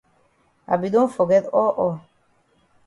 [0.67, 1.95] I be don forget all all.